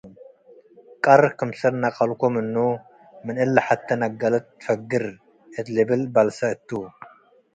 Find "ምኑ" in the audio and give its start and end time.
2.33-2.55